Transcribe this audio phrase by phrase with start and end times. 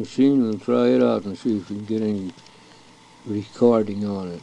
[0.00, 0.42] machine.
[0.42, 2.32] We'll try it out and see if we can get any
[3.26, 4.42] recording on it.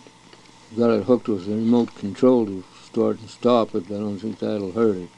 [0.77, 3.87] Got it hooked with a remote control to start and stop it.
[3.87, 5.09] But I don't think that'll hurt it.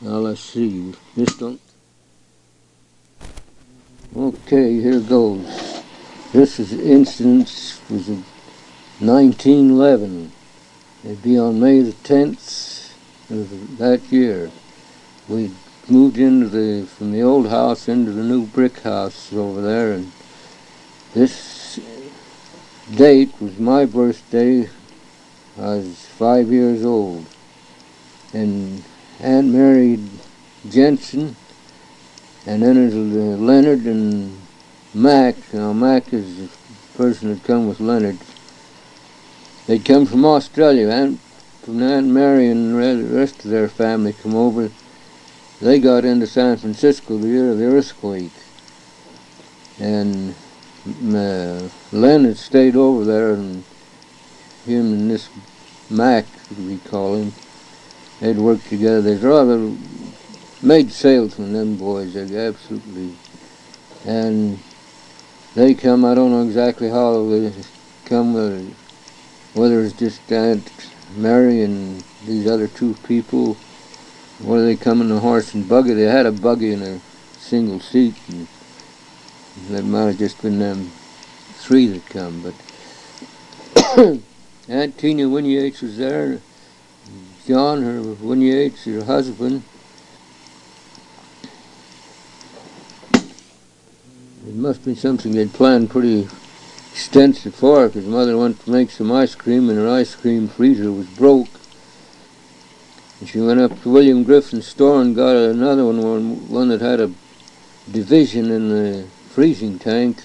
[0.00, 0.94] Now let's see.
[1.14, 1.60] This don't.
[4.16, 5.82] Okay, here goes.
[6.32, 8.24] This is instance was in
[9.00, 10.32] 1911.
[11.04, 12.92] It'd be on May the 10th
[13.30, 14.50] of that year.
[15.28, 15.50] We
[15.88, 20.12] moved into the from the old house into the new brick house over there, and
[21.14, 21.80] this
[22.94, 24.68] date was my birthday.
[25.56, 27.26] I was five years old,
[28.32, 28.82] and
[29.20, 29.98] Aunt Mary
[30.68, 31.36] Jensen,
[32.46, 34.40] and then there's uh, Leonard and
[34.94, 35.36] Mac.
[35.52, 36.48] Now Mac is the
[36.96, 38.18] person that come with Leonard.
[39.66, 40.88] they'd come from Australia.
[40.88, 41.20] Aunt,
[41.62, 44.70] from Aunt Mary and the rest of their family come over.
[45.60, 48.32] They got into San Francisco the year of the earthquake,
[49.78, 50.34] and
[51.14, 53.64] uh, Leonard stayed over there, and
[54.64, 55.28] him and this
[55.90, 56.24] Mac,
[56.56, 57.32] we call him,
[58.20, 59.02] they'd worked together.
[59.02, 59.70] They'd rather
[60.62, 63.16] made salesmen, them boys, they absolutely.
[64.06, 64.60] And
[65.54, 67.52] they come, I don't know exactly how they
[68.06, 68.62] come, whether,
[69.54, 70.70] whether it's just Aunt
[71.16, 73.56] Mary and these other two people,
[74.42, 75.94] whether they come in a horse and buggy.
[75.94, 77.00] They had a buggy in a
[77.38, 78.46] single seat, and
[79.68, 80.90] that might have just been them
[81.54, 82.54] three that come, but
[84.68, 86.40] Aunt Tina Winnie Yates was there,
[87.46, 89.62] John, her Winnie Yates, her husband.
[94.46, 96.28] It must be something they'd planned pretty
[96.92, 100.90] extensive for because mother went to make some ice cream and her ice cream freezer
[100.90, 101.59] was broke.
[103.20, 107.00] And she went up to William Griffin's store and got another one, one that had
[107.00, 107.12] a
[107.90, 110.22] division in the freezing tank.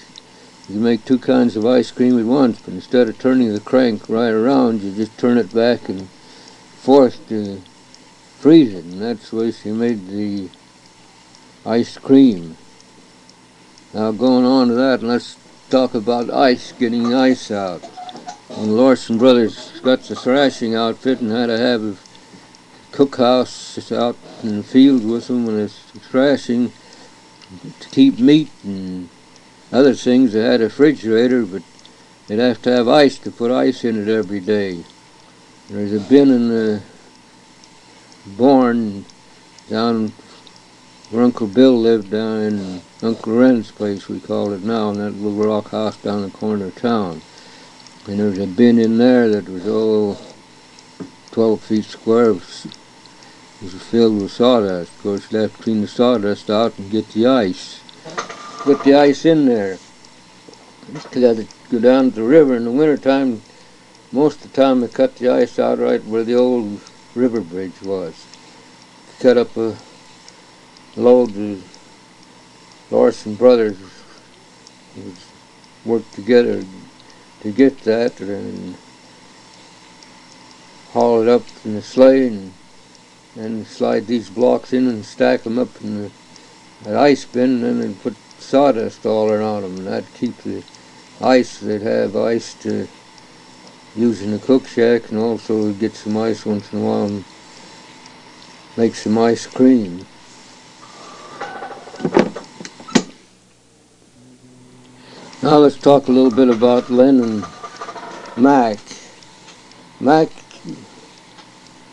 [0.68, 4.08] You make two kinds of ice cream at once, but instead of turning the crank
[4.08, 7.60] right around, you just turn it back and force to
[8.38, 8.84] freeze it.
[8.84, 10.48] And that's the way she made the
[11.66, 12.56] ice cream.
[13.92, 15.36] Now going on to that, let's
[15.68, 17.84] talk about ice, getting ice out.
[18.48, 21.94] When Larson Brothers got the thrashing outfit and had to have a
[22.96, 26.72] cookhouse it's out in the field with them when it's thrashing
[27.78, 29.10] to keep meat and
[29.70, 30.32] other things.
[30.32, 31.62] They had a refrigerator, but
[32.26, 34.82] they'd have to have ice to put ice in it every day.
[35.68, 36.82] There's a bin in the
[38.26, 39.04] barn
[39.68, 40.12] down
[41.10, 45.10] where Uncle Bill lived down in Uncle Ren's place, we call it now, in that
[45.10, 47.20] little rock house down the corner of town.
[48.06, 50.18] And there was a bin in there that was all
[51.32, 52.34] 12 feet square.
[53.62, 54.92] It was, filled with sawdust.
[54.92, 57.80] Of course, you have to clean the sawdust out and get the ice.
[58.64, 59.78] Put the ice in there.
[60.92, 63.42] You got to go down to the river in the wintertime.
[64.12, 66.80] Most of the time, they cut the ice out right where the old
[67.14, 68.26] river bridge was.
[69.20, 69.76] Cut up a
[70.96, 71.64] load of
[72.90, 73.78] Larson Brothers
[75.84, 76.64] worked together
[77.40, 78.76] to get that and
[80.92, 82.52] haul it up in the sleigh and
[83.36, 86.10] and slide these blocks in and stack them up in the
[86.82, 90.62] that ice bin and then put sawdust all around them and that'd keep the
[91.20, 92.86] ice they'd have ice to
[93.96, 97.24] use in the cook shack and also get some ice once in a while and
[98.76, 100.04] make some ice cream.
[105.42, 107.46] Now let's talk a little bit about Len and
[108.36, 108.78] Mac.
[109.98, 110.28] Mac,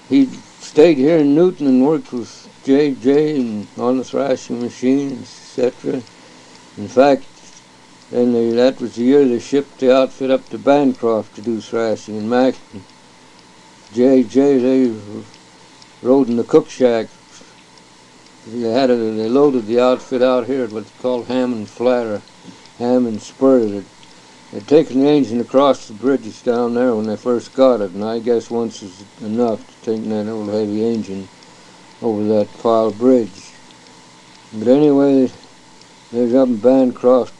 [0.10, 0.30] he
[0.74, 3.40] stayed here in Newton and worked with J.J.
[3.40, 6.02] and on the thrashing machine, etc.
[6.78, 7.26] In fact,
[8.12, 11.62] and they, that was the year they shipped the outfit up to Bancroft to do
[11.62, 12.18] thrashing.
[12.18, 12.84] And Mac and
[13.94, 14.58] J.J.
[14.58, 14.96] they
[16.02, 17.06] rode in the cook shack.
[18.48, 22.24] They had a, they loaded the outfit out here at what's called Hammond Flatter,
[22.80, 23.60] Hammond Spur.
[23.60, 23.86] That
[24.54, 28.04] they'd taken the engine across the bridges down there when they first got it, and
[28.04, 31.28] I guess once is enough to take that old heavy engine
[32.04, 33.52] over that pile bridge.
[34.54, 35.32] But anyway,
[36.12, 37.34] they up in Bancroft.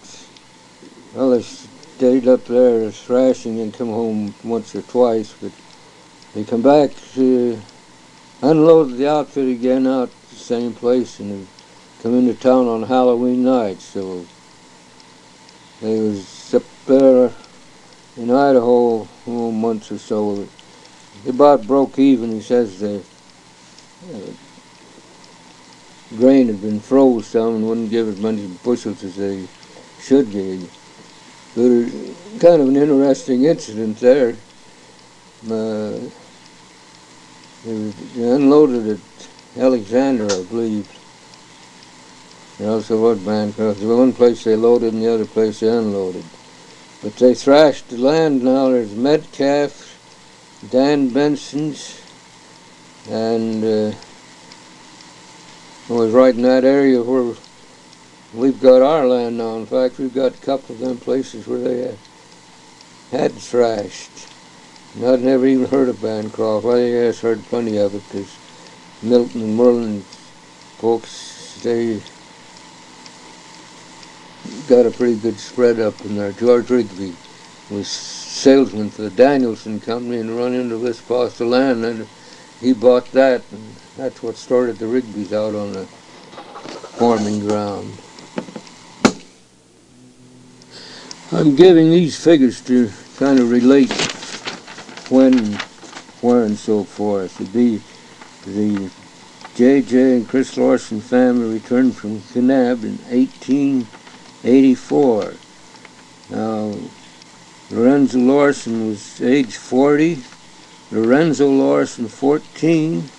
[1.14, 5.52] Well, they stayed up there thrashing and come home once or twice, but
[6.34, 7.62] they come back to
[8.42, 11.48] unload the outfit again out the same place and
[12.02, 13.80] come into town on Halloween night.
[13.82, 14.26] So
[15.80, 16.33] they was
[16.86, 17.32] there
[18.18, 20.48] in Idaho a months or so.
[21.24, 22.32] They about broke even.
[22.32, 23.04] He says the
[24.14, 24.32] uh,
[26.18, 29.48] grain had been froze some and wouldn't give as many bushels as they
[30.00, 30.68] should be.
[31.56, 31.92] But
[32.40, 34.36] kind of an interesting incident there.
[35.50, 36.00] Uh,
[37.64, 40.90] they unloaded at Alexander, I believe.
[42.58, 43.80] There also was Bancroft.
[43.80, 46.26] The one place they loaded and the other place they unloaded.
[47.04, 48.70] But they thrashed the land now.
[48.70, 50.00] There's Metcalf,
[50.72, 52.02] Dan Benson's,
[53.10, 53.92] and uh,
[55.90, 57.36] was right in that area where
[58.34, 59.58] we've got our land now.
[59.58, 61.98] In fact, we've got a couple of them places where they had,
[63.12, 64.30] had thrashed.
[64.96, 66.66] And I'd never even heard of Bancroft.
[66.66, 68.38] Well, yes, heard plenty of it because
[69.02, 70.02] Milton and Merlin
[70.78, 72.00] folks, they
[74.68, 76.32] got a pretty good spread up in there.
[76.32, 77.16] George Rigby
[77.70, 82.08] was salesman for the Danielson Company and run into this parcel of land and
[82.60, 85.86] he bought that and that's what started the Rigbys out on the
[86.98, 87.94] farming ground.
[91.32, 93.92] I'm giving these figures to kind of relate
[95.10, 95.56] when,
[96.22, 97.38] where, and so forth.
[97.38, 97.82] To be
[98.46, 98.92] the
[99.56, 100.18] J.J.
[100.18, 103.00] and Chris Larson family returned from Kanab in
[104.44, 105.34] 1884.
[106.30, 106.74] Now,
[107.72, 110.20] Lorenzo Larson was age 40,
[110.92, 113.10] Lorenzo Larson 14,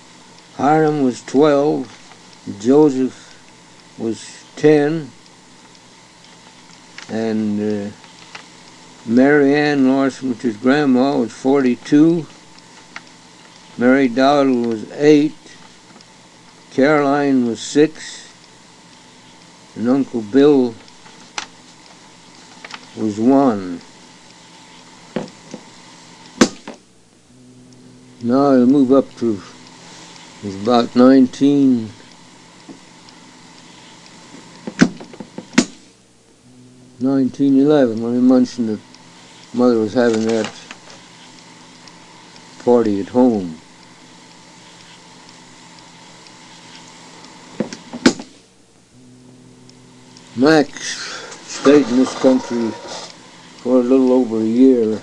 [0.55, 5.11] Hiram was 12, Joseph was 10,
[7.09, 7.91] and uh,
[9.05, 12.25] Mary Ann Larson, which is grandma, was 42.
[13.77, 15.33] Mary Dowdle was 8.
[16.71, 18.33] Caroline was 6.
[19.75, 20.73] And Uncle Bill
[22.97, 23.81] was 1.
[28.23, 29.41] Now I'll move up to
[30.43, 31.91] it's about 19
[36.99, 38.79] 1911 when he mentioned that
[39.53, 40.49] mother was having that
[42.63, 43.59] party at home.
[50.35, 51.04] Max
[51.65, 52.69] stayed in this country
[53.63, 55.01] for a little over a year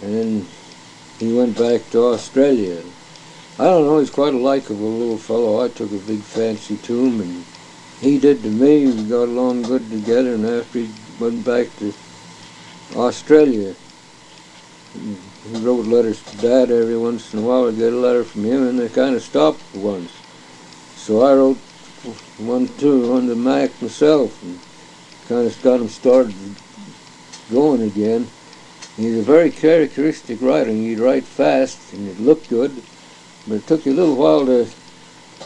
[0.00, 0.46] and then
[1.18, 2.82] he went back to Australia.
[3.58, 5.62] I don't know, he's quite a likable little fellow.
[5.62, 7.44] I took a big fancy to him and
[8.00, 8.86] he did to me.
[8.86, 10.90] We got along good together and after he
[11.20, 11.92] went back to
[12.94, 13.74] Australia.
[14.94, 17.68] He wrote letters to Dad every once in a while.
[17.68, 20.10] I'd get a letter from him, and they kind of stopped once.
[20.96, 21.58] So I wrote
[22.38, 24.58] one too on the Mac myself, and
[25.28, 26.34] kind of got him started
[27.50, 28.28] going again.
[28.96, 30.70] He's a very characteristic writer.
[30.70, 32.82] He'd write fast, and it looked good,
[33.46, 34.68] but it took you a little while to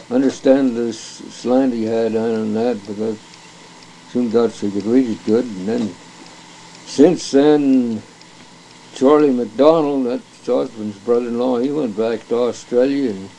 [0.09, 3.19] understand the slant he had on that, because
[4.09, 5.95] soon got so you could read it good, and then
[6.85, 8.01] since then,
[8.93, 13.29] Charlie McDonald, that's Osborne's brother-in-law, he went back to Australia and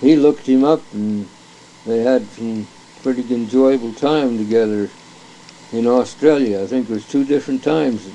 [0.00, 1.28] he looked him up and
[1.84, 2.68] they had some
[3.02, 4.90] pretty enjoyable time together
[5.72, 6.62] in Australia.
[6.62, 8.10] I think it was two different times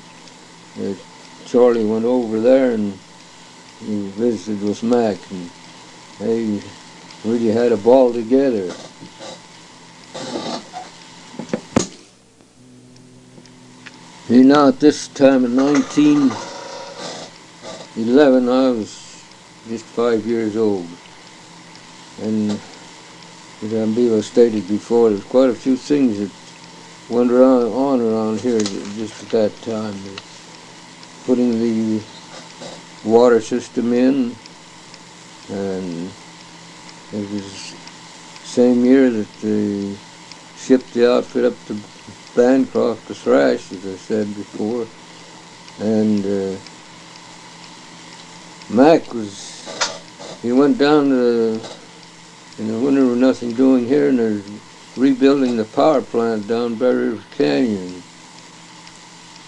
[0.76, 0.98] that
[1.44, 2.98] Charlie went over there and
[3.80, 5.50] he visited with Mac and
[6.18, 6.60] they
[7.24, 8.72] really had a ball together.
[14.28, 19.24] You know, at this time in 1911, I was
[19.68, 20.86] just five years old.
[22.22, 26.30] And as Ambiva stated before, there's quite a few things that
[27.08, 29.94] went around, on around here just at that time.
[31.24, 32.02] Putting the
[33.04, 34.34] water system in,
[35.50, 36.10] and
[37.12, 37.76] it was
[38.42, 39.96] same year that they
[40.56, 41.76] shipped the outfit up to
[42.34, 44.86] Bancroft to thrash, as I said before.
[45.78, 46.56] And uh,
[48.68, 51.60] Mac was, he went down to,
[52.58, 54.42] in the winter with nothing doing here, and they're
[54.96, 58.02] rebuilding the power plant down Bear River Canyon.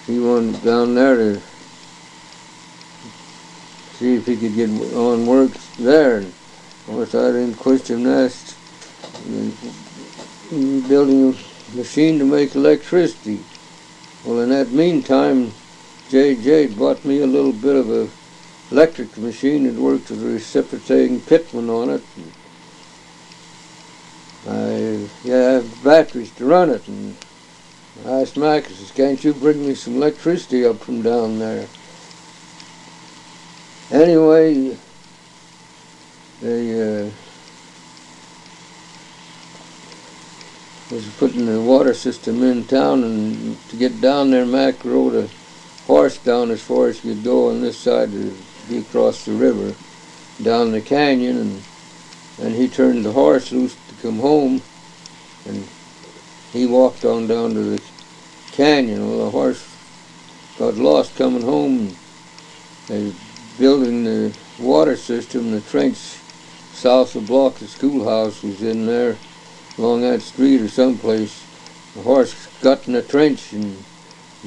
[0.07, 1.41] He went down there to
[3.95, 6.19] see if he could get on work there.
[6.19, 8.31] And of course, I didn't question that.
[9.25, 13.41] Mm, building a machine to make electricity.
[14.25, 15.53] Well, in that meantime,
[16.11, 16.69] J.J.
[16.69, 18.09] bought me a little bit of a
[18.71, 22.03] electric machine that worked with a reciprocating pitman on it.
[24.47, 27.17] I have batteries to run it, and
[28.05, 31.67] I asked Mac, I says, can't you bring me some electricity up from down there?
[33.91, 34.77] Anyway,
[36.43, 37.11] they uh,
[40.91, 45.29] was putting the water system in town, and to get down there, Mac rode a
[45.87, 48.37] horse down as far as you could go on this side to
[48.69, 49.75] be across the river,
[50.43, 51.63] down the canyon, and
[52.43, 54.61] and he turned the horse loose come home,
[55.47, 55.67] and
[56.53, 57.83] he walked on down to the
[58.53, 59.09] canyon.
[59.09, 59.67] Well, the horse
[60.59, 61.97] got lost coming home.
[62.87, 63.15] They was
[63.59, 69.17] building the water system, the trench south of the block, the schoolhouse was in there
[69.79, 71.43] along that street or someplace.
[71.95, 73.83] The horse got in the trench and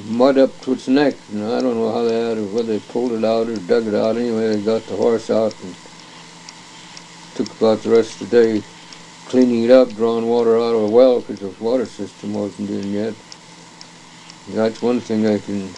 [0.06, 1.14] mud up to its neck.
[1.32, 3.88] And I don't know how they had it, whether they pulled it out or dug
[3.88, 4.16] it out.
[4.16, 5.74] Anyway, they got the horse out and
[7.34, 8.62] took about the rest of the day
[9.28, 12.92] cleaning it up, drawing water out of a well because the water system wasn't in
[12.92, 13.14] yet.
[14.48, 15.68] That's one thing I can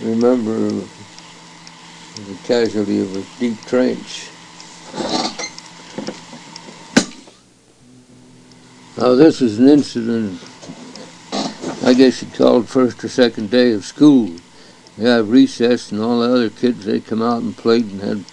[0.00, 4.28] remember the casualty of a deep trench.
[8.98, 10.42] Now this is an incident,
[11.84, 14.30] I guess you call it first or second day of school.
[14.98, 18.24] They have recess and all the other kids, they come out and played and had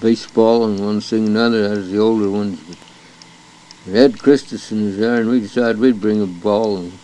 [0.00, 2.58] baseball and one thing another as the older ones.
[3.86, 6.98] But Ed Christensen was there and we decided we'd bring a ball and,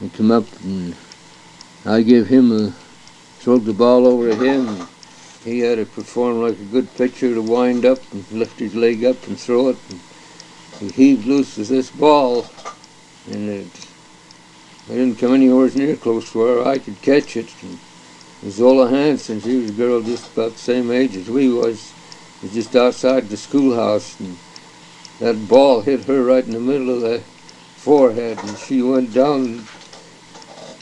[0.00, 0.94] and come up and
[1.84, 2.70] I gave him a,
[3.38, 4.86] throw the ball over to him.
[5.44, 9.04] He had to perform like a good pitcher to wind up and lift his leg
[9.04, 9.76] up and throw it.
[9.90, 10.00] And
[10.80, 12.46] he heaved loose with this ball
[13.30, 13.66] and it,
[14.88, 17.50] didn't come anywhere near close to where I could catch it.
[17.62, 17.78] And
[18.50, 21.94] Zola Hanson, she was a girl just about the same age as we was,
[22.42, 24.36] was just outside the schoolhouse and
[25.20, 27.20] that ball hit her right in the middle of the
[27.76, 29.66] forehead and she went down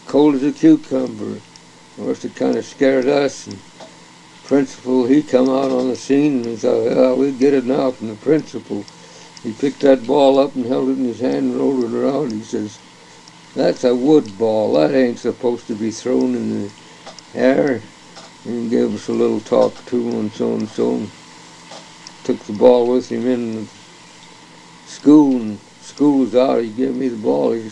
[0.07, 1.37] cold as a cucumber.
[1.37, 3.47] Of course, it kind of scared us.
[3.47, 3.59] And
[4.45, 7.64] principal, he come out on the scene and he oh, thought, yeah, we get it
[7.64, 8.85] now from the principal.
[9.42, 12.33] He picked that ball up and held it in his hand and rolled it around.
[12.33, 12.78] He says,
[13.54, 14.75] that's a wood ball.
[14.75, 16.82] That ain't supposed to be thrown in the
[17.35, 17.81] air.
[18.45, 21.07] And gave us a little talk to and so and so.
[22.25, 23.69] Took the ball with him in
[24.87, 26.62] school and school was out.
[26.62, 27.53] He gave me the ball.
[27.53, 27.71] He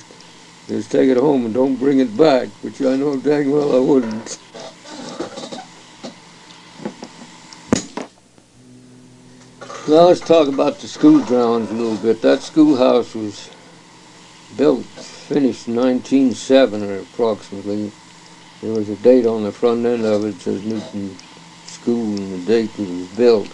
[0.66, 3.80] says, take it home and don't bring it back, which I know dang well I
[3.80, 4.38] wouldn't.
[9.88, 12.22] Now let's talk about the school grounds a little bit.
[12.22, 13.50] That schoolhouse was
[14.56, 17.90] built, finished in 1907 or approximately.
[18.62, 21.16] There was a date on the front end of it, says Newton
[21.64, 23.48] School and the date it was built.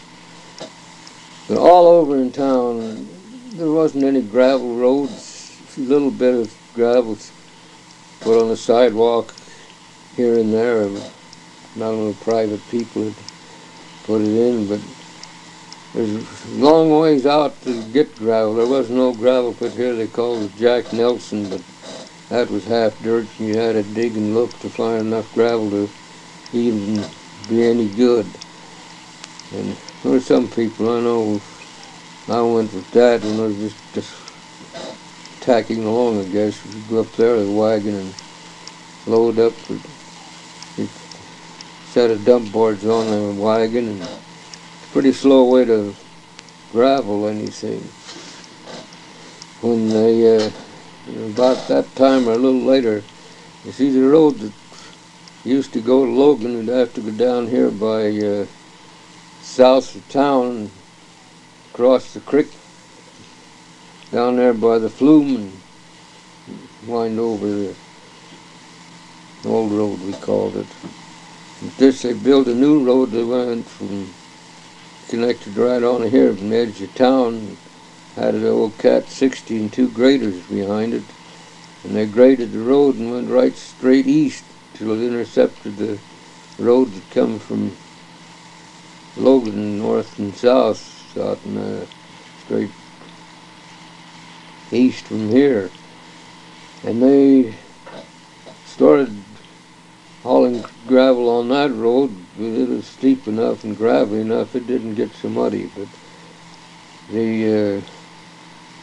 [1.46, 3.08] But all over in town,
[3.52, 7.16] there wasn't any gravel roads, a little bit of gravel
[8.20, 9.32] put on the sidewalk
[10.16, 10.88] here and there.
[11.76, 13.14] Not only private people had
[14.04, 14.80] put it in, but
[15.94, 18.54] there's long ways out to get gravel.
[18.54, 19.94] There was no gravel put here.
[19.94, 21.62] They called it Jack Nelson, but
[22.28, 23.28] that was half dirt.
[23.38, 25.88] You had to dig and look to find enough gravel to
[26.52, 27.04] even
[27.48, 28.26] be any good.
[29.54, 31.40] And there some people I know.
[32.28, 34.14] I went with Dad and I was just, just
[35.40, 36.20] tacking along.
[36.20, 38.14] I guess we'd go up there with a wagon and
[39.06, 39.52] load up.
[40.78, 40.86] A
[41.86, 45.94] set of dump boards on the wagon and It's a pretty slow way to
[46.72, 47.80] gravel anything.
[49.62, 50.50] When they, uh,
[51.08, 53.02] about that time or a little later,
[53.64, 54.52] you see the road that
[55.44, 58.46] used to go to Logan, you'd have to go down here by uh,
[59.40, 60.70] south of town,
[61.72, 62.48] across the creek,
[64.10, 67.74] down there by the flume and wind over the
[69.46, 70.66] old road we called it.
[71.62, 74.08] But this they built a new road that went from
[75.08, 77.56] connected right on here from the edge of town.
[78.16, 81.04] Had an old Cat 60 and two graders behind it.
[81.84, 84.44] And they graded the road and went right straight east
[84.74, 85.98] till it intercepted the
[86.58, 87.76] road that come from
[89.16, 91.86] Logan north and south, out and uh,
[92.44, 92.70] straight
[94.72, 95.70] east from here.
[96.84, 97.54] And they
[98.64, 99.14] started
[100.22, 105.12] hauling gravel on that road it was steep enough and gravelly enough it didn't get
[105.14, 105.88] so muddy but
[107.10, 107.80] the uh,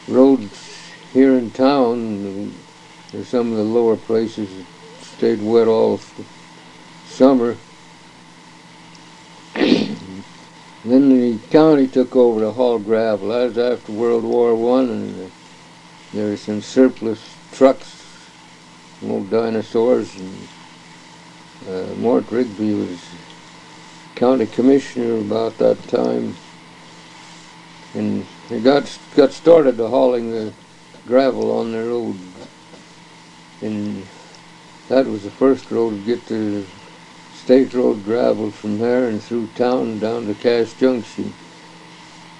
[0.08, 2.52] roads here in town
[3.14, 4.48] there's some of the lower places
[5.00, 6.00] stayed wet all
[7.06, 7.56] summer.
[9.54, 13.28] Then the county took over to haul gravel.
[13.28, 15.32] That was after World War One and
[16.12, 18.02] there were some surplus trucks
[19.02, 20.48] old dinosaurs and
[21.68, 22.98] uh, Mort Rigby was
[24.16, 26.34] county commissioner about that time.
[27.94, 30.52] And he got got started to hauling the
[31.06, 32.16] gravel on the road.
[33.62, 34.06] And
[34.88, 36.64] that was the first road to get the
[37.32, 41.32] state road gravel from there and through town down to Cache Junction.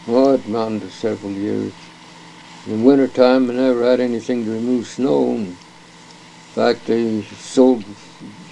[0.07, 1.73] Well, it mounted several years.
[2.67, 5.33] In winter time, I never had anything to remove snow.
[5.33, 5.57] in
[6.55, 7.85] fact, they sold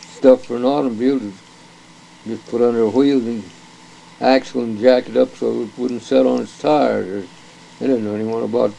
[0.00, 1.32] stuff for an automobile to
[2.26, 3.42] just put under a wheel and
[4.21, 7.28] axle and jack it up so it wouldn't set on its tires.
[7.83, 8.73] They didn't know any more about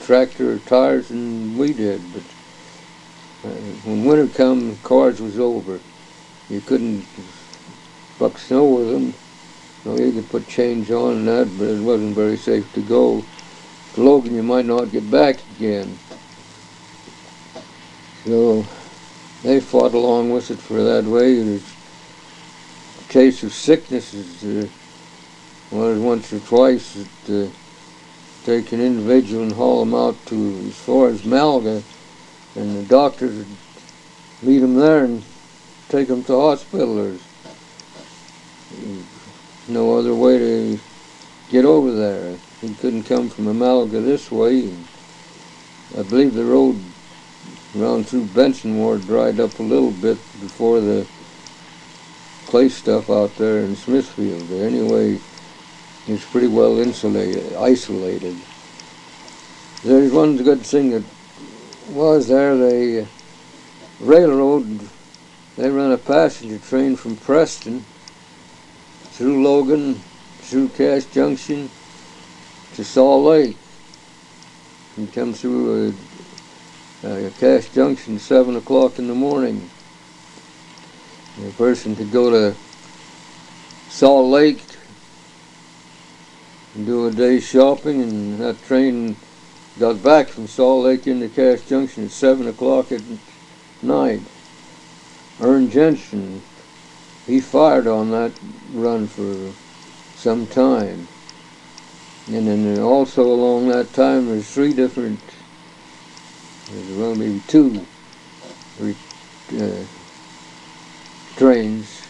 [0.00, 2.00] tractor or tires than we did.
[2.10, 2.22] But
[3.44, 3.54] uh,
[3.84, 5.78] when winter come, cars was over.
[6.48, 7.04] You couldn't
[8.18, 9.12] buck snow with them.
[9.84, 13.22] No, you could put chains on and that, but it wasn't very safe to go.
[13.92, 15.98] To Logan, you might not get back again.
[18.24, 18.64] So
[19.42, 21.42] they fought along with it for that way.
[21.42, 21.74] There's
[23.06, 24.64] a case of sicknesses.
[24.64, 24.66] uh,
[25.70, 26.94] once or twice
[27.26, 27.50] that uh,
[28.44, 31.82] take an individual and haul them out to as far as Malaga,
[32.54, 33.46] and the doctors would
[34.42, 35.24] meet them there and
[35.88, 36.96] take them to hospital.
[36.96, 37.22] There's
[39.68, 40.78] no other way to
[41.50, 42.36] get over there.
[42.60, 44.70] He couldn't come from Malaga this way.
[45.98, 46.78] I believe the road
[47.76, 51.06] around through Benson Ward dried up a little bit before the
[52.46, 54.50] clay stuff out there in Smithfield.
[54.52, 55.18] Anyway,
[56.06, 58.36] it's pretty well insulated, isolated.
[59.82, 61.02] There's one good thing that
[61.90, 63.06] was there, the uh,
[64.00, 64.88] railroad,
[65.56, 67.84] they ran a passenger train from Preston
[69.12, 69.94] through Logan,
[70.40, 71.70] through Cache Junction
[72.74, 73.56] to Salt Lake.
[74.96, 75.94] And come through
[77.02, 79.70] a, a Cache Junction 7 o'clock in the morning.
[81.46, 82.56] a person could go to
[83.88, 84.73] Salt Lake
[86.82, 89.14] do a day's shopping and that train
[89.78, 93.02] got back from Salt Lake into Cache Junction at 7 o'clock at
[93.80, 94.20] night.
[95.40, 96.42] Ern Jensen,
[97.26, 98.32] he fired on that
[98.72, 99.52] run for
[100.16, 101.06] some time.
[102.26, 105.20] And then also along that time there's three different,
[106.70, 107.86] there's well maybe two
[108.80, 109.84] uh,
[111.36, 112.02] trains,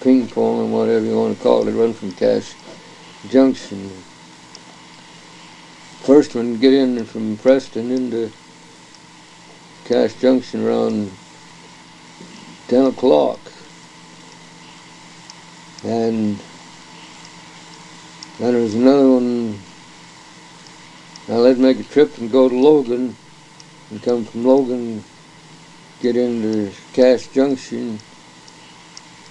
[0.00, 2.54] ping pong and whatever you want to call it, run from Cache
[3.26, 3.90] Junction.
[6.02, 8.30] First one get in from Preston into
[9.84, 11.10] Cache Junction around
[12.68, 13.40] 10 o'clock.
[15.84, 16.38] And
[18.38, 19.58] then there was another one,
[21.26, 23.16] now they'd make a trip and go to Logan
[23.90, 25.02] and come from Logan,
[26.00, 27.98] get into Cache Junction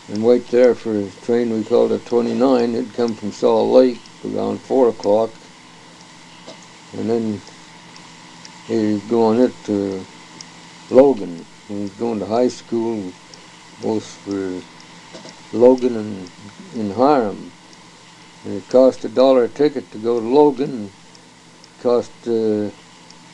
[0.10, 2.74] and wait there for a train we called a 29.
[2.74, 5.32] It'd come from Salt Lake around 4 o'clock.
[6.94, 7.42] And then
[8.68, 10.06] he'd go on it to
[10.90, 11.46] Logan.
[11.68, 13.12] He was going to high school,
[13.82, 14.62] both for
[15.56, 16.32] Logan and
[16.76, 17.52] in Hyrum.
[18.46, 20.86] And it cost a dollar a ticket to go to Logan.
[20.86, 22.70] It cost uh,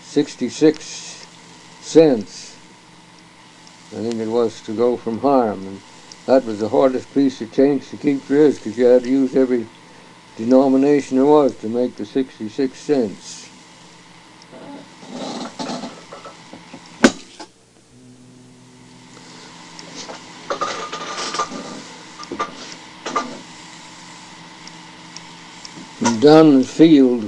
[0.02, 1.28] 66
[1.82, 2.58] cents,
[3.92, 5.80] I think it was, to go from Hyrum.
[6.26, 9.36] That was the hardest piece of change to keep is because you had to use
[9.36, 9.68] every
[10.38, 13.50] denomination there was to make the 66 cents.
[26.20, 27.26] down the field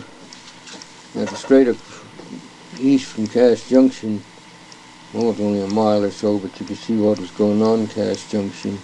[1.15, 1.75] at the straight up
[2.79, 4.23] east from Cache Junction
[5.15, 7.79] well, it's only a mile or so, but you could see what was going on
[7.79, 8.77] in Cache Junction.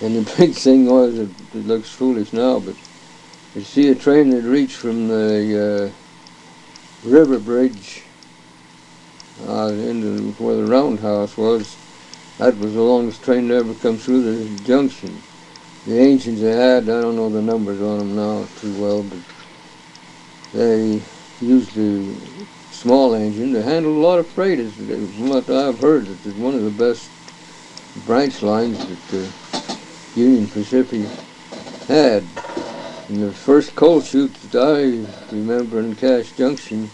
[0.00, 2.74] And the big thing was, it, it looks foolish now, but
[3.54, 8.02] you see a train that reached from the uh, river bridge
[9.40, 11.78] uh, into where the roundhouse was.
[12.38, 15.22] That was the longest train to ever come through the junction.
[15.86, 19.20] The engines they had, I don't know the numbers on them now too well, but
[20.52, 21.04] they
[21.40, 24.60] used the small engine to handle a lot of freight.
[24.60, 24.72] Is
[25.18, 26.06] what I've heard.
[26.08, 27.08] It's one of the best
[28.06, 31.06] branch lines that uh, Union Pacific
[31.88, 32.22] had.
[33.08, 36.90] And the first coal chute that I remember in Cache Junction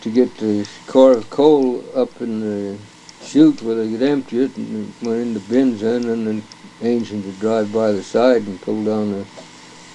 [0.00, 2.78] to get the car of coal up in the
[3.24, 6.42] chute where they could empty it and it went into bins in and then
[6.80, 9.24] engine would drive by the side and pull down the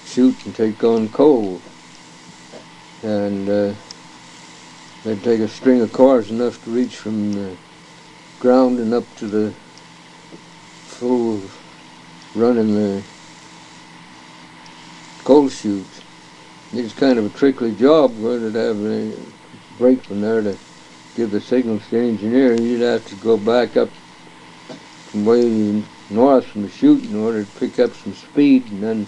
[0.06, 1.60] chute and take on coal.
[3.02, 3.72] And uh,
[5.04, 7.54] They'd take a string of cars enough to reach from the
[8.40, 9.50] ground and up to the
[10.86, 11.42] full
[12.34, 13.02] run in the
[15.22, 16.00] coal chutes.
[16.72, 19.12] It was kind of a trickly job where they'd have a
[19.78, 20.56] break from there to
[21.14, 23.90] give the signals to the engineer, you'd have to go back up
[25.10, 29.06] from way north from the chute in order to pick up some speed and then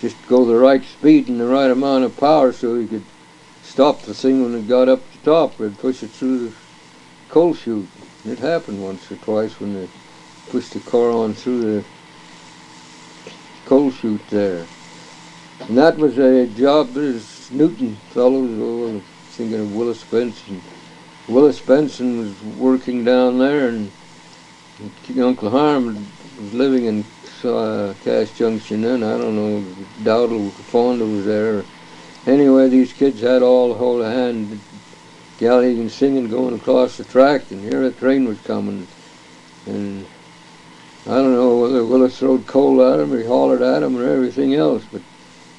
[0.00, 3.04] just go the right speed and the right amount of power so you could
[3.70, 6.54] stop the thing when it got up to the top or push it through the
[7.28, 7.88] coal chute.
[8.26, 9.88] It happened once or twice when they
[10.50, 11.84] pushed the car on through the
[13.66, 14.66] coal chute there.
[15.68, 20.60] And that was a job there's Newton fellows, oh, thinking of Willis Benson.
[21.28, 23.92] Willis Benson was working down there and
[25.16, 25.94] Uncle Harm
[26.40, 27.04] was living in
[27.44, 29.04] uh, Cache Junction then.
[29.04, 29.60] I don't know,
[30.02, 31.64] Dowdle, Fonda was there.
[32.26, 34.60] Anyway, these kids had all hold of hand
[35.38, 38.86] galleys and singing going across the track, and here a train was coming.
[39.66, 40.04] And
[41.06, 44.04] I don't know whether Willis throwed coal at him or he hollered at him or
[44.04, 45.00] everything else, but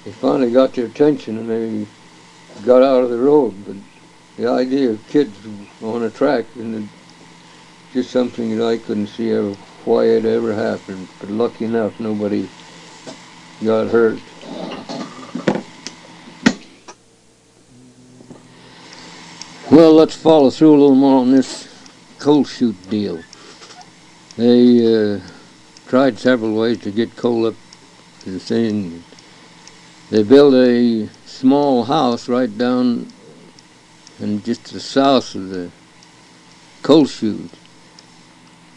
[0.05, 1.87] he finally got their attention and they
[2.65, 3.53] got out of the road.
[3.65, 3.77] But
[4.37, 5.37] the idea of kids
[5.81, 6.89] on a track and
[7.91, 9.51] just something that I couldn't see ever
[9.83, 11.07] why it ever happened.
[11.19, 12.47] But lucky enough, nobody
[13.63, 14.19] got hurt.
[19.71, 21.65] Well, let's follow through a little more on this
[22.19, 23.23] coal chute deal.
[24.35, 25.21] They uh,
[25.87, 27.55] tried several ways to get coal up
[28.25, 29.01] the thing.
[30.09, 33.07] They built a small house right down
[34.19, 35.71] and just to the south of the
[36.81, 37.49] coal chute.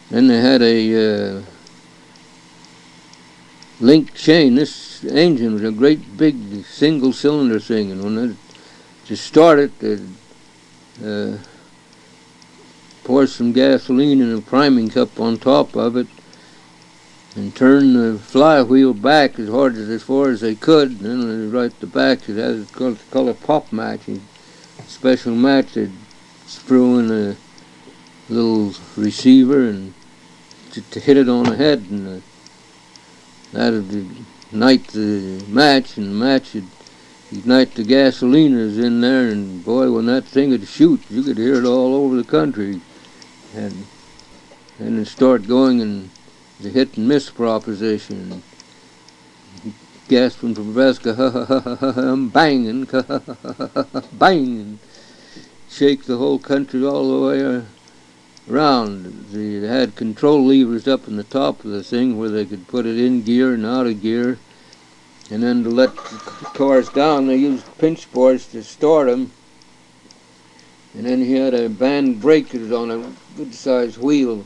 [0.09, 1.41] Then they had a uh,
[3.81, 4.55] link chain.
[4.55, 8.37] This engine was a great big single cylinder thing, and when it
[9.07, 9.99] to start it, they
[11.03, 11.37] uh,
[13.03, 16.07] pour some gasoline in a priming cup on top of it
[17.35, 21.01] and turn the flywheel back as hard as as far as they could.
[21.01, 24.21] And then right the back, it has called color pop matching,
[24.87, 25.73] special match.
[25.73, 25.91] They'd
[26.47, 27.35] screw in a
[28.29, 29.93] little receiver and
[30.71, 32.25] to, to hit it on the head, and uh,
[33.51, 33.93] that'd
[34.51, 36.74] ignite the match, and the match would
[37.37, 41.55] ignite the gasoliners in there, and boy, when that thing would shoot, you could hear
[41.55, 42.81] it all over the country,
[43.53, 43.85] and
[44.79, 46.09] and it start going and
[46.59, 48.43] the hit and miss proposition.
[50.07, 51.05] Gasping for breath,
[51.97, 52.85] I'm banging,
[54.13, 54.79] banging,
[55.69, 57.65] shake the whole country all the way
[58.49, 59.05] around.
[59.31, 62.85] They had control levers up in the top of the thing where they could put
[62.85, 64.37] it in gear and out of gear.
[65.31, 69.31] And then to let the cars down, they used pinch boards to start them.
[70.93, 74.45] And then he had a band brake that was on a good-sized wheel.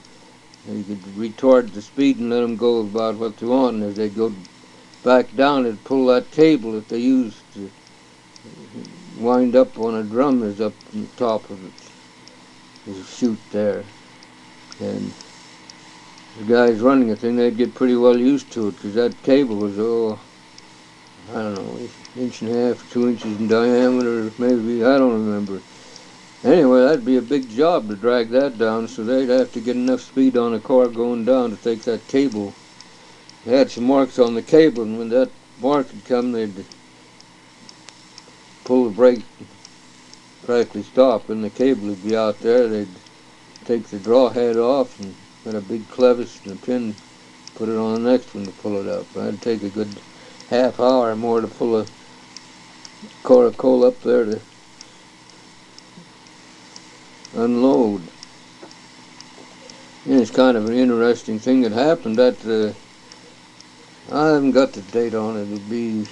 [0.68, 3.76] You could retard the speed and let them go about what they want.
[3.76, 4.34] And as they go
[5.04, 7.70] back down, it'd pull that cable that they used to
[9.18, 11.74] wind up on a drum that's up on the top of it.
[12.86, 13.84] There's a chute there.
[14.80, 15.12] And
[16.38, 19.58] the guys running the thing, they'd get pretty well used to it because that cable
[19.58, 20.20] was, oh,
[21.30, 21.89] I don't know,
[22.20, 25.62] inch and a half, two inches in diameter, maybe, I don't remember.
[26.44, 29.76] Anyway, that'd be a big job to drag that down, so they'd have to get
[29.76, 32.56] enough speed on a car going down to take that cable.
[33.46, 35.30] They had some marks on the cable, and when that
[35.62, 36.65] mark had come, they'd
[38.63, 39.22] pull the brake,
[40.46, 42.68] practically stop, and the cable would be out there.
[42.68, 42.88] They'd
[43.65, 46.96] take the draw head off and put a big clevis and a pin,
[47.54, 49.15] put it on the next one to pull it up.
[49.15, 50.02] I'd take a good
[50.50, 51.86] half hour or more to pull a
[53.24, 54.42] car of coal up there to
[57.36, 58.02] unload.
[60.06, 62.74] And it's kind of an interesting thing that happened that uh,
[64.16, 65.44] I haven't got the date on it.
[65.44, 66.08] It'll be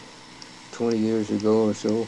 [0.74, 2.08] 20 years ago or so.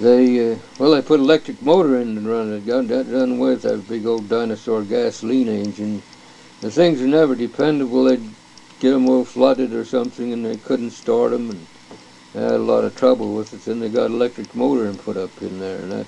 [0.00, 2.66] They, uh, well, they put electric motor in and run it.
[2.66, 6.02] Got that done with that big old dinosaur gasoline engine.
[6.62, 8.04] The things are never dependable.
[8.04, 8.37] They'd
[8.80, 11.66] get them all flooded or something and they couldn't start them and
[12.32, 13.62] they had a lot of trouble with it.
[13.62, 16.06] Then they got electric motor and put up in there and that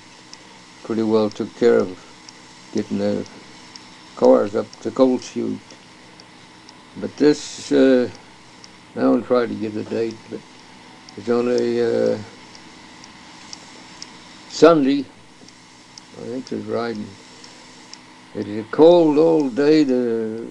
[0.83, 1.99] pretty well took care of
[2.73, 3.27] getting the
[4.15, 5.59] cars up to coal chute.
[6.97, 8.09] But this, uh,
[8.95, 10.39] I don't try to give the date, but
[11.17, 12.17] it's on a uh,
[14.49, 15.05] Sunday,
[16.17, 17.07] I think it's riding.
[18.35, 20.47] It is a cold old day, the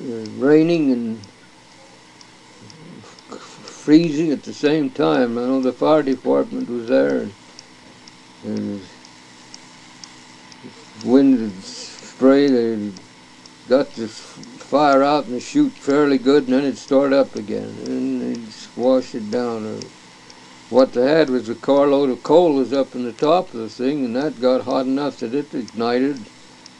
[0.00, 1.26] raining and
[3.82, 5.36] freezing at the same time.
[5.36, 7.34] I know the fire department was there and,
[8.44, 8.82] and
[11.04, 12.46] wind and spray.
[12.46, 12.92] They
[13.68, 17.74] got the fire out and the chute fairly good, and then it'd start up again,
[17.86, 19.66] and they'd wash it down.
[19.66, 19.80] Uh,
[20.70, 23.68] what they had was a carload of coal was up in the top of the
[23.68, 26.24] thing, and that got hot enough that it ignited.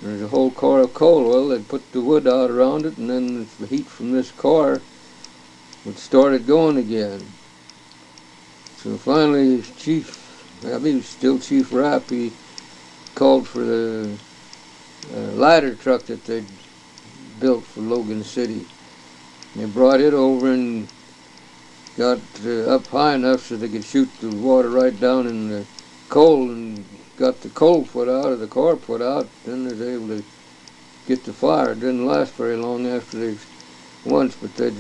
[0.03, 1.29] There's a whole car of coal.
[1.29, 4.81] Well, they'd put the wood out around it, and then the heat from this car
[5.85, 7.21] would start it going again.
[8.79, 12.33] So finally, Chief, I mean, still Chief Rapp, he
[13.15, 14.17] called for the
[15.15, 16.47] uh, ladder truck that they'd
[17.39, 18.67] built for Logan City.
[19.55, 20.89] They brought it over and
[21.97, 25.65] got uh, up high enough so they could shoot the water right down in the
[26.09, 26.85] coal and
[27.17, 29.29] got the coal put out or the car put out.
[29.45, 30.25] Then they was able to
[31.07, 31.73] get the fire.
[31.73, 33.39] It didn't last very long after they
[34.05, 34.73] once, but they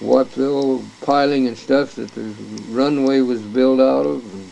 [0.00, 2.22] wiped the old piling and stuff that the
[2.70, 4.24] runway was built out of.
[4.32, 4.50] And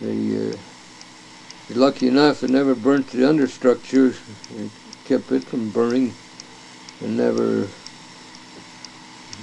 [0.00, 0.56] they uh,
[1.70, 4.16] lucky enough it never burnt the understructure.
[4.56, 4.70] It
[5.06, 6.12] kept it from burning
[7.00, 7.66] and never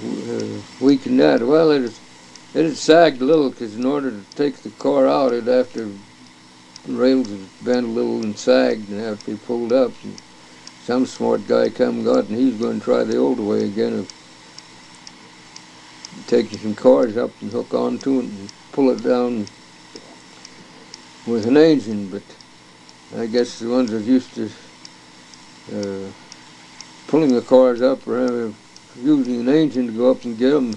[0.04, 1.42] uh, weakened that.
[1.42, 1.92] Well, it,
[2.54, 5.88] it had sagged a little because in order to take the car out, it after
[6.84, 9.92] the rails had bent a little and sagged and have to be pulled up.
[10.02, 10.16] And
[10.82, 14.12] some smart guy come got and he's going to try the old way again of
[16.26, 19.46] taking some cars up and hook onto it and pull it down
[21.26, 22.08] with an engine.
[22.08, 22.22] But
[23.18, 24.50] I guess the ones that used to
[25.72, 26.10] uh,
[27.06, 28.52] pulling the cars up or
[29.00, 30.74] using an engine to go up and get them,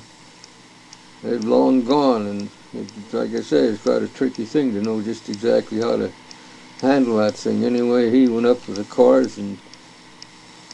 [1.26, 2.28] they've long gone.
[2.28, 5.98] And it, like I say, it's quite a tricky thing to know just exactly how
[5.98, 6.12] to
[6.82, 7.64] handle that thing.
[7.64, 9.58] Anyway, he went up with the cars and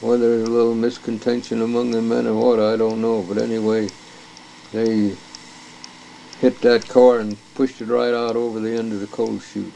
[0.02, 3.22] whether a little miscontention among the men or what, I don't know.
[3.22, 3.88] But anyway,
[4.74, 5.16] they
[6.40, 9.74] hit that car and pushed it right out over the end of the coal chute.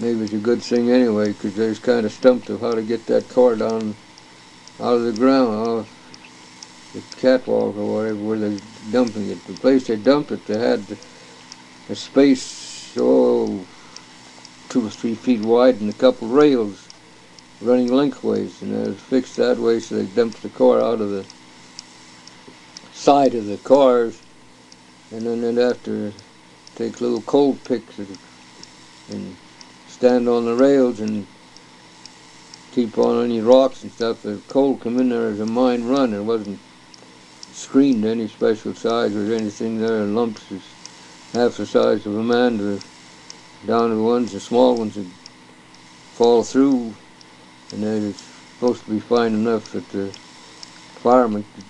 [0.00, 2.82] Maybe it's a good thing anyway, because they was kind of stumped of how to
[2.82, 3.94] get that car down
[4.78, 5.86] out of the ground oh,
[6.96, 9.44] the catwalk or whatever where they're dumping it.
[9.46, 10.96] The place they dumped it, they had
[11.90, 13.64] a space, oh,
[14.70, 16.88] two or three feet wide and a couple rails
[17.60, 21.10] running lengthways, and it was fixed that way so they dumped the car out of
[21.10, 21.24] the
[22.92, 24.20] side of the cars,
[25.10, 26.12] and then they'd have to
[26.74, 29.36] take little coal picks and
[29.88, 31.26] stand on the rails and
[32.72, 34.22] keep on any rocks and stuff.
[34.22, 36.12] The coal come in there as a mine run.
[36.12, 36.58] It wasn't
[37.56, 40.04] screened any special size or anything there.
[40.04, 40.62] Lumps is
[41.32, 42.82] half the size of a man to
[43.64, 45.06] down to ones, the small ones that
[46.12, 46.94] fall through
[47.72, 50.12] and they're supposed to be fine enough that the
[51.00, 51.64] firemen could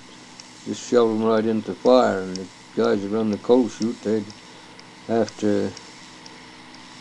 [0.66, 4.26] just shove them right into fire and the guys that run the coal chute they'd
[5.08, 5.72] have to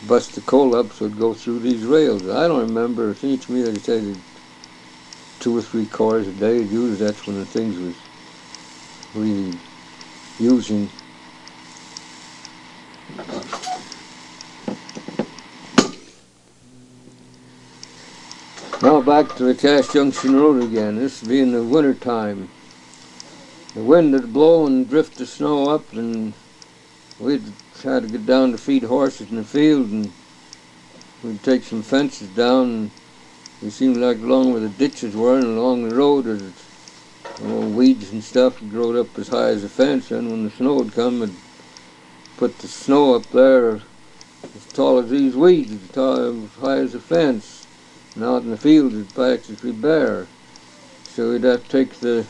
[0.06, 2.22] bust the coal up so it'd go through these rails.
[2.28, 4.22] I don't remember, it seems to me that they said
[5.40, 8.05] two or three cars a day, usually that's when the things was
[9.16, 9.58] really
[10.38, 10.90] using
[18.82, 22.48] Now back to the Cache Junction Road again, this being the winter time.
[23.74, 26.34] The wind would blow and drift the snow up and
[27.18, 27.42] we'd
[27.82, 30.12] had to get down to feed horses in the field and
[31.24, 32.90] we'd take some fences down and
[33.62, 36.65] it seemed like along where the ditches were and along the road there's
[37.44, 40.50] all weeds and stuff had grown up as high as the fence and when the
[40.50, 41.36] snow would come and
[42.36, 43.80] put the snow up there
[44.54, 47.66] as tall as these weeds, as, tall, as high as the fence.
[48.14, 50.26] And out in the field it'd practically bare.
[51.04, 52.26] So we'd have to take the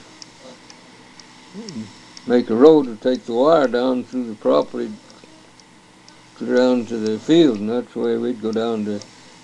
[2.26, 4.92] make a road to take the wire down through the property
[6.44, 8.98] down to the field, and that's the way we'd go down to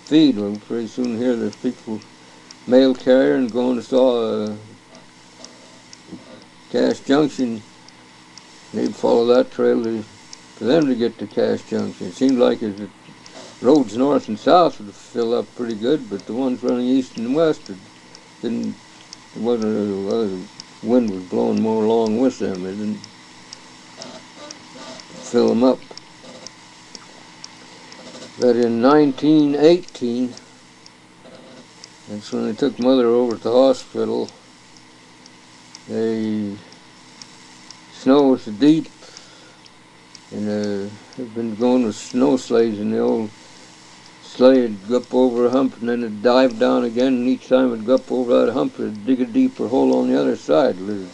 [0.05, 0.37] feed.
[0.37, 2.01] Well, pretty soon here there's people
[2.67, 4.57] mail carrier and going to saw a
[6.73, 7.63] Cache Junction.
[8.73, 10.03] They'd follow that trail to,
[10.57, 12.07] for them to get to Cache Junction.
[12.07, 12.89] It seemed like the
[13.61, 17.35] roads north and south would fill up pretty good, but the ones running east and
[17.35, 17.71] west
[18.41, 18.75] didn't.
[19.35, 20.07] It wasn't.
[20.07, 22.65] Well, the wind was blowing more along with them.
[22.65, 22.97] It didn't
[25.31, 25.79] fill them up
[28.43, 30.35] But in 1918,
[32.09, 34.29] that's when they took mother over to the hospital,
[35.89, 36.57] the
[37.93, 38.89] snow was deep
[40.31, 43.31] and uh, had been going with snow sleighs and the old
[44.23, 47.49] sleigh would go up over a hump and then it'd dive down again and each
[47.49, 50.37] time it'd go up over that hump it'd dig a deeper hole on the other
[50.37, 50.77] side.
[50.77, 51.09] It was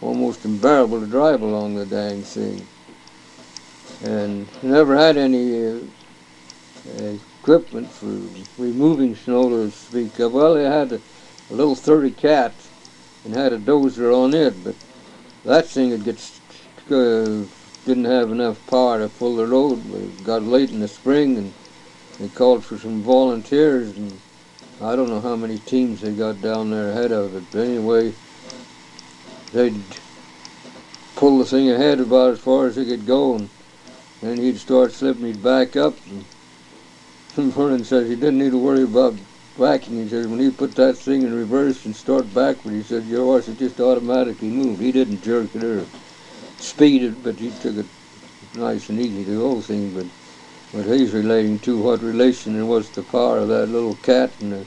[0.00, 2.66] almost unbearable to drive along the dang thing.
[4.04, 5.80] And never had any uh,
[7.42, 8.06] equipment for
[8.56, 10.32] removing snow to speak of.
[10.32, 11.00] Well, they had a,
[11.50, 12.67] a little 30 cat
[13.28, 14.74] and had a dozer on it, but
[15.44, 16.18] that thing would get
[16.90, 17.44] uh,
[17.84, 19.84] didn't have enough power to pull the road.
[19.84, 21.52] We got late in the spring and
[22.18, 24.18] they called for some volunteers and
[24.80, 27.44] I don't know how many teams they got down there ahead of it.
[27.52, 28.12] But anyway,
[29.52, 29.82] they'd
[31.16, 33.50] pull the thing ahead about as far as they could go and
[34.22, 36.24] then he'd start slipping, he'd back up and
[37.52, 39.18] Vernon says he didn't need to worry about
[39.58, 40.02] backing.
[40.02, 43.24] He says when you put that thing in reverse and start backward, he said your
[43.24, 44.80] horse would just automatically move.
[44.80, 45.86] He didn't jerk it or
[46.58, 47.86] speed it, but he took it
[48.54, 49.92] nice and easy, the whole thing.
[49.92, 50.06] But
[50.72, 54.52] what he's relating to, what relation there was to power of that little cat and
[54.52, 54.66] the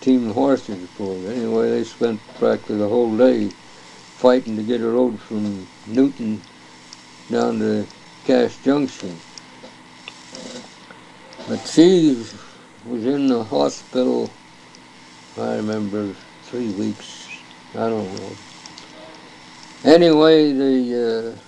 [0.00, 1.26] team of horses pulled.
[1.26, 6.42] Anyway, they spent practically the whole day fighting to get a road from Newton
[7.30, 7.86] down to
[8.24, 9.16] Cache Junction.
[11.48, 12.16] But she
[12.88, 14.30] was in the hospital,
[15.36, 17.28] I remember, three weeks.
[17.74, 18.36] I don't know.
[19.84, 21.47] Anyway, the uh,